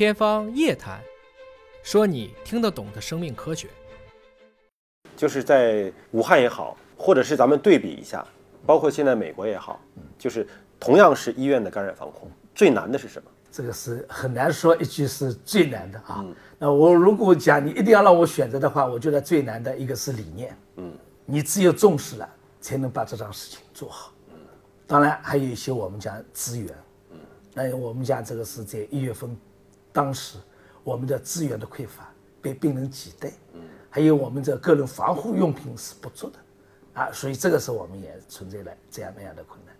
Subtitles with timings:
[0.00, 0.98] 天方夜谭，
[1.82, 3.68] 说你听得懂的生命科学。
[5.14, 8.26] 就是在武汉也好，或者是咱们对比一下，
[8.64, 9.78] 包括现在美国也好，
[10.18, 10.48] 就是
[10.78, 13.30] 同样是医院的感染防控，最难的是什么？
[13.52, 16.24] 这个是很难说一句是最难的啊。
[16.58, 20.56] 那我如果讲你一定要让我选择的话，我觉得最难的一个是理念。
[20.76, 20.90] 嗯，
[21.26, 22.26] 你只有重视了，
[22.58, 24.14] 才能把这桩事情做好。
[24.86, 26.74] 当然还有一些我们讲资源。
[27.10, 27.18] 嗯，
[27.52, 29.36] 那我们讲这个是在一月份，
[29.92, 30.38] 当时
[30.82, 33.32] 我们的资源的匮乏，被病人挤兑。
[33.54, 36.38] 嗯，还有我们的个人防护用品是不足的，
[36.94, 39.74] 啊，所以这个时候我们也存在了这样那样的困难。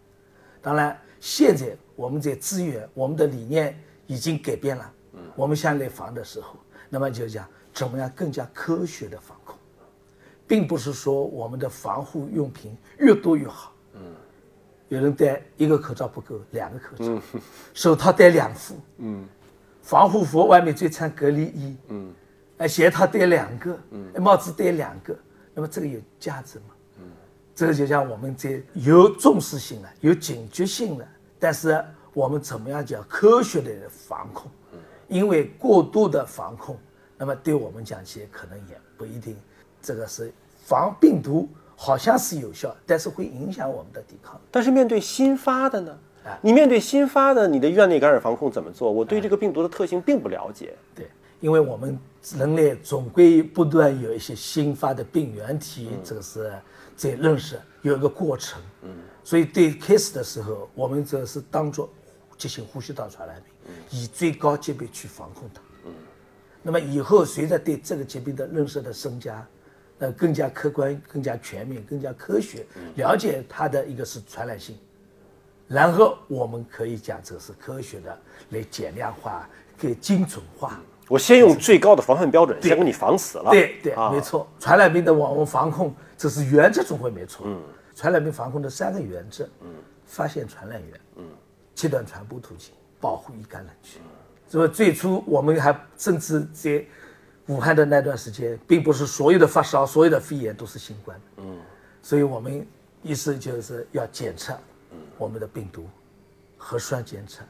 [0.62, 4.92] 当然，现在我们在资源、我们的理念已经改变了。
[5.12, 6.56] 嗯，我们想来防的时候，
[6.88, 9.56] 那么就讲怎么样更加科学的防控，
[10.46, 13.72] 并不是说我们的防护用品越多越好。
[13.94, 14.14] 嗯，
[14.88, 17.22] 有人戴一个口罩不够，两个口罩，
[17.72, 18.76] 手套戴两副。
[18.98, 19.26] 嗯，
[19.90, 21.76] 防护服外面再穿隔离衣。
[21.88, 22.14] 嗯，
[22.58, 23.76] 哎，鞋套戴两个。
[23.90, 25.18] 嗯，帽子戴两个，
[25.52, 26.66] 那么这个有价值吗？
[27.00, 27.10] 嗯
[27.56, 31.04] 这个就像我们这有重视性了，有警觉性了，
[31.40, 34.48] 但是我们怎么样叫科学的防控？
[35.08, 36.78] 因为过度的防控，
[37.18, 39.36] 那么对我们讲起来可能也不一定。
[39.82, 40.32] 这个是
[40.64, 44.40] 防病毒好像是有效，但是会影响我们的抵抗力。
[44.52, 45.98] 但是面对新发的呢？
[46.40, 48.90] 你面对新发的，你的院内感染防控怎么做？
[48.90, 50.74] 我对这个病毒的特性并不了解。
[50.94, 51.08] 对，
[51.40, 51.98] 因为我们
[52.36, 56.52] 人类总归不断有一些新发的病原体，这个是。
[56.96, 58.90] 在认识有一个过程，嗯，
[59.24, 61.88] 所以对开始的时候，我们这是当做
[62.36, 65.92] 急性呼吸道传染病，以最高级别去防控它，嗯，
[66.62, 69.48] 那么以后随着对这个疾病的认识的增加，
[70.00, 74.76] 呃，更加客观、更加全面、更加科学，了解它的一个是传染性，
[75.70, 78.18] 然后我们可以讲这是科学的
[78.48, 79.48] 来减量化、
[79.78, 80.80] 给精准化。
[81.08, 83.52] 我先用最高的防范标准，先给你防死了。
[83.52, 85.94] 对对，没错，传染病的网络防控。
[86.18, 87.46] 这是原则总会没错。
[87.46, 87.62] 嗯，
[87.94, 89.48] 传染病防控的三个原则。
[89.60, 89.70] 嗯，
[90.06, 91.00] 发现传染源。
[91.18, 91.24] 嗯，
[91.76, 94.00] 切断传播途径，保护易感染区。
[94.48, 96.84] 所以最初我们还甚至在
[97.46, 101.20] 武汉的那段时间，并不是所有的发烧、所有的肺炎都是新冠。
[101.36, 101.58] 嗯，
[102.02, 102.66] 所以我们
[103.02, 104.52] 意思就是要检测
[105.18, 105.86] 我们的病毒，
[106.56, 107.42] 核酸检测。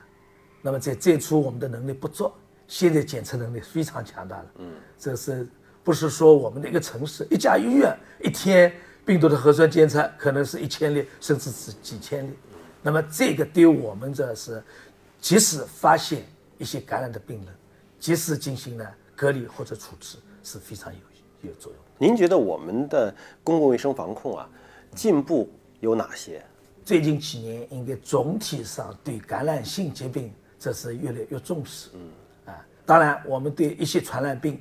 [0.63, 2.31] 那么在最初我们的能力不足，
[2.67, 4.47] 现在检测能力非常强大了。
[4.59, 5.49] 嗯，这是。
[5.83, 8.71] 不是说我们的一个城市、一家医院一天
[9.03, 12.35] 病毒的核酸检测可能是一千例，甚至是几千例。
[12.83, 14.63] 那么这个对我们这是
[15.23, 16.23] 及时发现
[16.59, 17.55] 一些感染的病人，
[17.99, 18.87] 及时进行呢
[19.17, 21.81] 隔离或者处置是非常有有作用。
[21.97, 23.13] 您觉得我们的
[23.43, 24.47] 公共卫生防控啊
[24.95, 26.45] 进步有哪些？
[26.85, 31.91] 最近几年应该总体上对感染性疾病这是越来越重视。
[31.95, 32.11] 嗯
[32.47, 34.61] 啊，当然我们对一些传染病。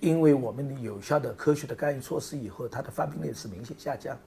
[0.00, 4.18] 因为我们有效的科学的干预措施以后，它的发病率是明显下降。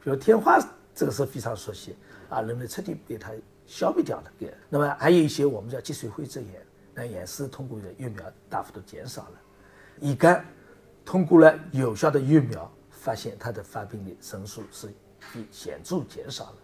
[0.00, 0.56] 比如天花，
[0.94, 1.96] 这个是非常熟悉
[2.28, 3.32] 啊，人类彻底被它
[3.66, 4.32] 消灭掉了。
[4.38, 6.62] 对，那么还有一些我们叫积水灰质炎，
[6.94, 9.40] 那也是通过的疫苗大幅度减少了。
[9.98, 10.44] 乙肝，
[11.04, 14.86] 通过了有效的疫苗，发现它的发病率人数是
[15.50, 16.56] 显著减少了。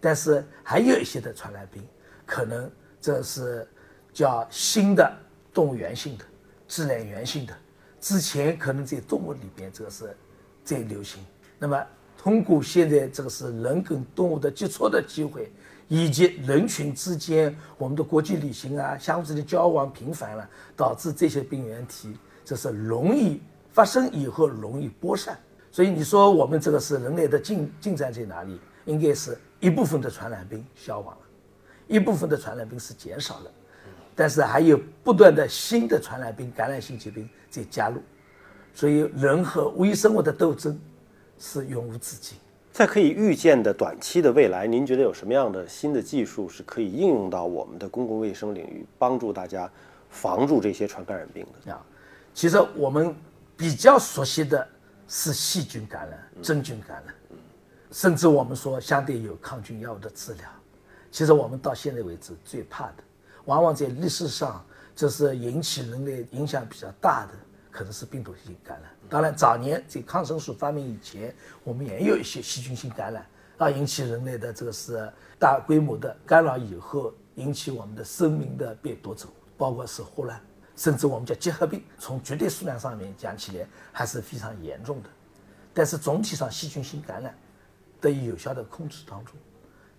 [0.00, 1.82] 但是还有一些的传染病，
[2.24, 2.70] 可能
[3.00, 3.66] 这是
[4.12, 5.10] 叫新的
[5.52, 6.24] 动物源性的、
[6.68, 7.56] 自然源性的。
[7.98, 10.16] 之前可能在动物里边这个是
[10.64, 11.24] 最流行，
[11.58, 11.82] 那么
[12.16, 15.50] 通过现在这个是人跟动物的接触的机会，
[15.88, 23.40] 以及人群之间我们的国际旅行啊，相互之间交往频繁了，导致这些病原体这是容易
[23.72, 25.36] 发生以后容易播散。
[25.76, 28.58] 所以你说我们这个是人类的进进展在哪里？
[28.86, 31.20] 应该是一部分的传染病消亡了，
[31.86, 33.50] 一部分的传染病是减少了。
[34.14, 38.00] 但是还有不断的新的传染病、感染性疾病在加入，
[38.72, 40.80] 所以人和微生物的斗争
[41.38, 42.38] 是永无止境。
[42.72, 49.70] 在可以预见的短期的未来，您觉得有什么样的新的技术是可以应用到我们的公共卫生领域，帮助大家
[50.08, 51.70] 防住这些传感染病的？
[51.70, 51.84] 啊，
[52.32, 53.14] 其实我们
[53.58, 54.66] 比较熟悉的
[55.08, 57.14] 是细菌感染、真菌感染，
[57.92, 60.44] 甚至我们说相对有抗菌药物的治疗。
[61.10, 62.96] 其实我们到现在为止最怕的。
[63.44, 64.64] 往往在历史上，
[64.94, 67.32] 这是引起人类影响比较大的，
[67.70, 68.90] 可能是病毒性感染。
[69.08, 71.32] 当然，早年在抗生素发明以前，
[71.62, 73.24] 我们也有一些细菌性感染，
[73.58, 75.08] 啊，引起人类的这个是
[75.38, 80.40] 大规模的干扰以后，引起我们的生命的被夺走，包括是霍乱，
[80.76, 81.82] 甚至我们叫结核病。
[81.98, 85.08] 从绝对数量上面讲起来，还是非常严重的。
[85.74, 87.36] 但是总体上，细菌性感染
[88.00, 89.34] 得以有效的控制当中，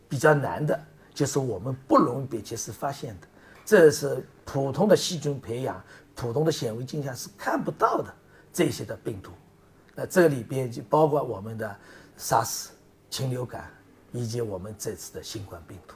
[0.08, 0.80] 比较难的
[1.14, 3.28] 就是我们不容易被及时发现的。
[3.66, 5.84] 这是普通的细菌培养、
[6.16, 8.14] 普通的显微镜下是看不到的
[8.54, 9.32] 这些的病毒。
[9.94, 11.76] 那这里边就包括我们的
[12.18, 12.68] SARS、
[13.10, 13.70] 禽流感，
[14.14, 15.96] 以及我们这次的新冠病毒。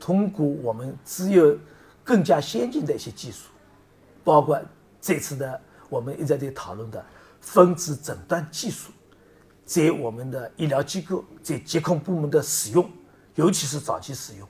[0.00, 1.58] 通过我们只有
[2.02, 3.48] 更加先进的一些技术，
[4.26, 4.60] 包括
[5.00, 7.02] 这次的我们一直在讨论的
[7.40, 8.90] 分子诊断技术，
[9.64, 12.90] 在我们的医疗机构、在疾控部门的使用，
[13.36, 14.48] 尤其是早期使用，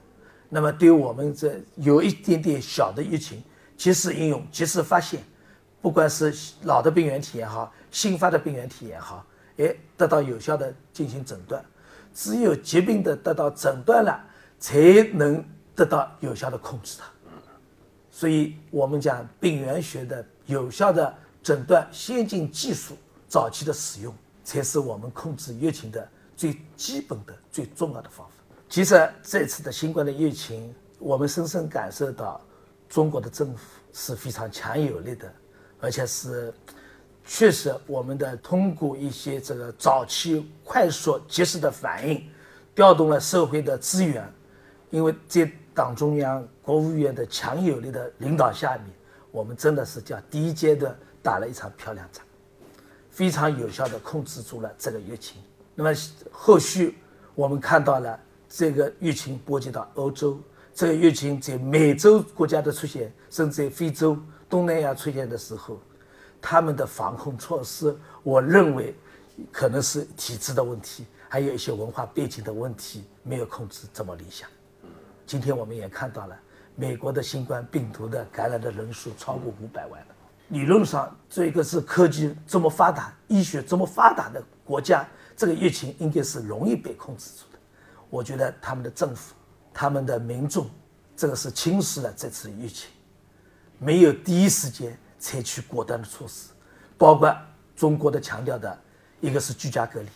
[0.48, 3.42] 那么对我们这有一点点小的疫情，
[3.76, 5.22] 及时应用、及时发现，
[5.82, 9.26] 不管是老的病原体也好，新发的病原体也好，
[9.58, 11.62] 哎，得到有效的进行诊断。
[12.14, 14.24] 只有疾病的得到诊断了。
[14.58, 15.44] 才能
[15.74, 17.04] 得到有效的控制它。
[18.18, 22.96] 所以，我们讲病原学的有效的诊断、先进技术
[23.28, 28.32] 早期的使用，才是我们控制疫情的最基本的、最重要的方法。
[28.70, 32.40] 其实，这次的新冠的疫情，我们深深感受到，
[32.88, 33.60] 中国的政府
[33.92, 35.30] 是非常强有力的，
[35.78, 36.54] 而且是
[37.26, 42.26] 确实我们的通过一些这个早期快速及时的反应，
[42.74, 44.26] 调动了社会的资源。
[44.88, 48.86] 因为在党中央、国务院的强有力的领导下面，
[49.30, 52.24] 我们真的是叫第一阶段打了一场漂亮仗，
[53.10, 55.38] 非常有效地控制住了这个疫情。
[55.74, 55.92] 那么
[56.32, 56.96] 后续
[57.34, 58.18] 我们看到了
[58.48, 60.40] 这个疫情波及到欧洲，
[60.72, 64.16] 这个疫情在美洲国家的出现，甚至在非洲、
[64.48, 65.78] 东南亚出现的时候，
[66.40, 68.94] 他们的防控措施，我认为
[69.52, 74.48] 可能是体制的问题，还有一些文化背景的问题，没有控制这么理想。
[75.26, 76.38] 今天我们也看到了，
[76.76, 80.06] 美国的新冠病毒的感染的人数超过五百万了。
[80.50, 85.04] 理论上，这个是科技这么发达、医学这么发达的国家，
[85.36, 87.58] 这个疫情应该是容易被控制住的。
[88.08, 89.34] 我觉得他们的政府、
[89.74, 90.70] 他们的民众，
[91.16, 92.88] 这个是轻视了这次疫情，
[93.80, 96.50] 没有第一时间采取果断的措施，
[96.96, 97.36] 包括
[97.74, 98.78] 中国的强调的，
[99.20, 100.08] 一个是居家隔离，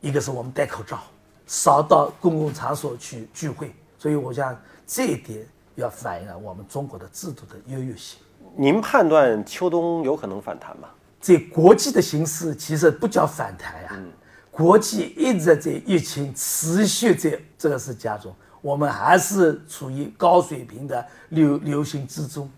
[0.00, 1.02] 一个是我们戴口罩，
[1.48, 3.74] 少到公共场所去聚会。
[4.06, 4.56] 所以，我想
[4.86, 5.44] 这一点
[5.74, 8.20] 要反映了我们中国的制度的优越性。
[8.54, 10.90] 您判断秋冬有可能反弹吗？
[11.20, 14.00] 在国际的形势其实不叫反弹呀，
[14.48, 18.32] 国际一直在疫情持续在这个是加重，
[18.62, 22.48] 我们还是处于高水平的流流行之中，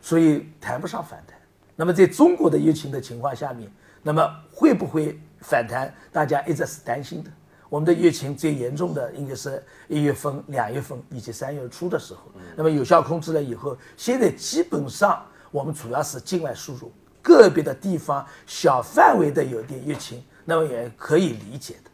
[0.00, 1.38] 所以谈不上反弹。
[1.76, 3.70] 那么，在中国的疫情的情况下面，
[4.02, 5.94] 那么会不会反弹？
[6.10, 7.30] 大家一直是担心的。
[7.68, 21.90] 我们的疫情最严重的应该是一月份、两月份以及三月初的时候，那么有效控制了以后，现在基本上我们主要是境外输入，个别的地方小范围的有点疫情，那么也可以理解的。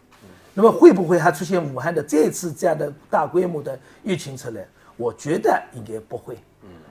[0.52, 4.66] 那么会不会还出现武汉的这次这样的大规模的疫情出来？
[4.96, 6.36] 我觉得应该不会，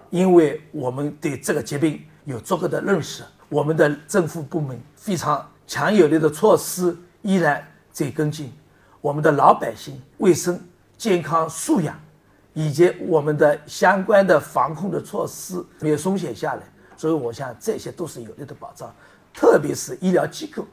[0.10, 8.52] 因为我们对这个疾病有足够的认识，我们的政府部门非常强有力的措施依然在跟进。
[9.02, 10.60] 我们的老百姓卫生
[10.98, 11.98] 健康素养，
[12.54, 16.64] 以及我们的相关的防控的措施没有松懈下来，
[16.98, 18.94] 所以我想这些都是有力的保障。
[19.34, 20.66] 特别是医疗机构，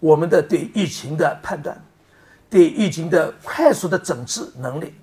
[0.00, 1.78] 我们的对疫情的判断，
[2.48, 4.94] 对疫情的快速的整治能力，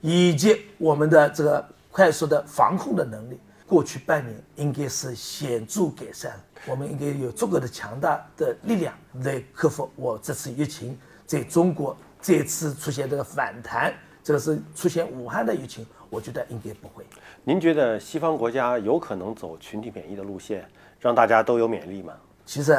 [0.00, 6.32] 以及我们的这个快速的防控的能力，过去半年应该是显著改善。
[6.66, 11.96] 我们应该有足够的强大的力量来克服我这次疫情在中国。
[12.20, 17.04] 这次出现这个反弹，这个是出现武汉的疫情，我觉得应该不会。
[17.44, 20.68] 您觉得西方国家有可能走群体免疫的路线，
[21.00, 22.12] 让大家都有免疫力吗？
[22.44, 22.76] 其实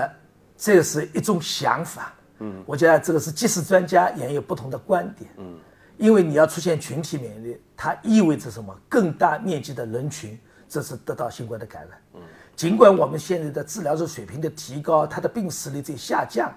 [0.58, 5.58] 这是一种想法，嗯，我觉得这个是即使专家也有不同的观点，嗯，
[5.98, 8.78] 因为你要出现群体免疫力，它意味着什么？
[8.90, 12.22] 更大面积的人群这是得到新冠的感染，嗯，
[12.56, 16.54] 尽管我们现在的治疗的水平的提高，它的病死率在下降，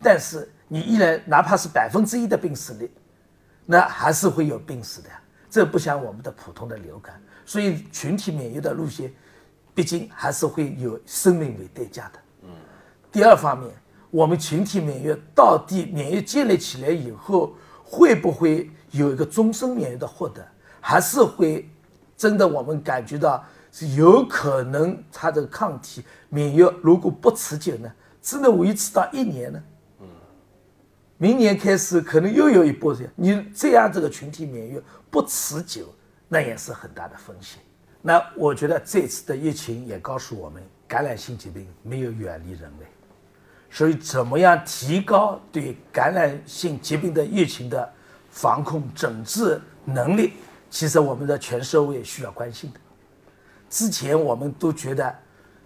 [0.00, 0.48] 但是。
[0.70, 2.92] 你依然哪怕是百分之一的病死率，
[3.64, 5.08] 那还是会有病死的。
[5.48, 9.10] 这不像我们的普通的流感，所以群体免疫的路线，
[9.74, 12.18] 毕竟还是会有生命为代价的。
[12.42, 12.50] 嗯。
[13.10, 13.74] 第二方面，
[14.10, 20.46] 我们群体免疫到底免疫建立起来以后，会不会有一个终身免疫的获得？
[20.82, 21.66] 还是会
[22.14, 27.90] 真的我们感觉到是有可能它的抗体免疫如果不持久呢，
[28.20, 29.58] 只能维持到一年呢？
[31.20, 35.92] 明年开始可能又有一波人，你这样这个群体免疫不持久，
[36.28, 37.60] 那也是很大的风险。
[38.00, 42.86] 那我觉得这次的疫情也告诉我们，感染性疾病没有远离人类，
[43.68, 47.92] 所以怎么样提高对感染性疾病的疫情的
[48.30, 50.34] 防控整治能力，
[50.70, 52.78] 其实我们的全社会需要关心的。
[53.68, 55.12] 之前我们都觉得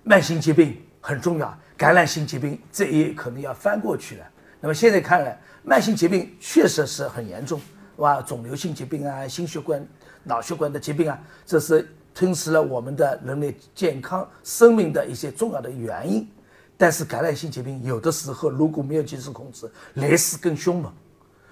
[0.02, 4.26] 慢性疾病很重要，感染性疾病这一可能要翻过去了。
[4.62, 7.58] 那么现在看来，慢性疾病确实是很严重，
[7.96, 8.22] 是吧？
[8.22, 9.84] 肿瘤性疾病啊，心血管、
[10.22, 16.28] 脑血管的疾病啊，这是吞噬了我们的人类健康生命的一些重要的原因。
[16.76, 20.92] 但是感染性疾病有的时候如果没有及时控制，来势更凶猛。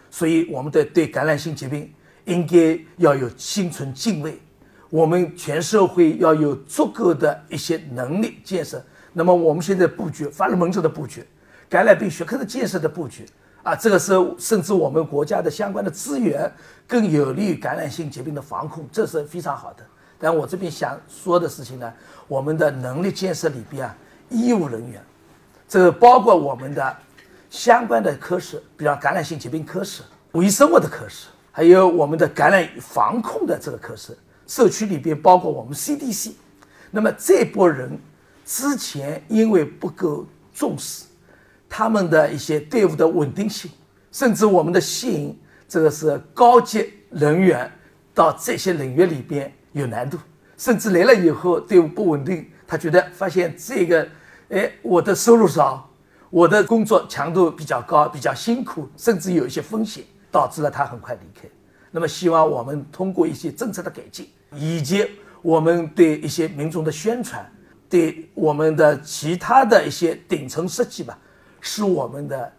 [0.08, 1.92] 所以我们的对感染性疾病
[2.26, 4.38] 应该要有心存敬畏，
[4.88, 8.80] 我们全社会要有足够的一些能力建设。
[9.12, 11.24] 那么我们现在布局法律门诊的布局，
[11.70, 13.24] 感染病学科的建设的布局
[13.62, 16.52] 啊，这个是甚至我们国家的相关的资源
[16.86, 19.86] 更有利于感染性疾病的防控，这是非常好的。
[20.18, 21.90] 但我这边想说的事情呢，
[22.28, 23.96] 我们的能力建设里边啊，
[24.28, 25.00] 医务人员，
[25.66, 26.96] 这个包括我们的。
[27.48, 36.34] 相关的科室，比如感染性疾病科室、微生物的科室，还有我们的感染防控的这个科室，社区里边包括我们 CDC。
[36.92, 37.98] 那么这波人
[38.46, 40.24] 之前因为不够
[40.54, 41.06] 重视
[41.70, 43.70] 他们的一些队伍的稳定性，
[44.12, 47.70] 甚至我们的吸引这个是高级人员
[48.12, 50.18] 到这些领域里边有难度，
[50.58, 54.06] 甚至来了以后队伍不稳定，他觉得发现这个，
[54.50, 55.86] 哎，我的收入少。
[56.28, 61.48] 我的工作强度比较高，比较辛苦，甚至有一些风险，导致了他很快离开。
[61.90, 65.04] 那么，希望我们通过一些政策的改进，以及
[65.42, 67.44] 我们对一些民众的宣传，
[67.88, 71.18] 对我们的其他的一些顶层设计吧，
[71.60, 72.52] 使我们的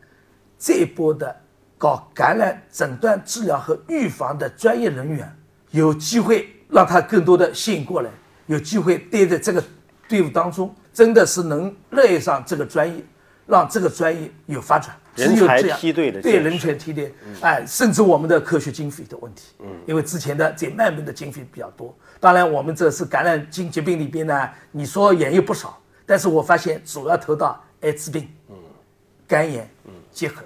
[0.58, 1.36] 这一波的
[1.78, 5.32] 搞感染诊断、治疗和预防的专业人员
[5.72, 8.10] 有机会让他更多的吸引过来，
[8.48, 9.64] 有机会待在这个
[10.08, 13.04] 队伍当中，真的是能热爱上这个专业。
[13.48, 21.94] 让这个专业有发展，人才梯队的对人才梯队，哎，甚至我们的科学经费的问题，嗯，因为之前的这慢病的经费比较多。
[22.18, 28.41] 当然，我们这是感染性疾病里边呢，你说也有不少，但是我发现主要投到艾滋病、嗯，
[29.32, 30.44] 肝炎、嗯结核，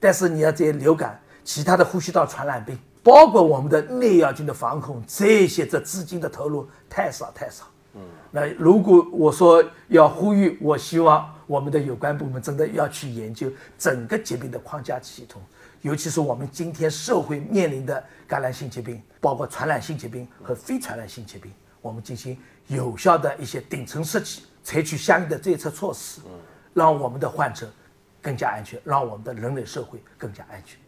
[0.00, 7.64] 但是你要这些流感、其他的呼吸道传染病，包括我们的内药菌的防控，这些这资金的投入太少太少。
[7.94, 8.00] 嗯，
[8.32, 11.30] 那如果我说要呼吁，我希望。
[11.46, 15.42] 我们的有关部门真的要去研究整个疾病的框架系统，
[15.82, 22.34] 尤其是我们今天社会面临的感染性疾病，包括传染性疾病和非传染性疾病，我们进行
[22.68, 26.22] 有效的一些顶层设计，采取相应的对策措施，
[26.72, 27.70] 让我们的患者
[28.24, 30.80] 更加安全，让我们的人类社会更加安全。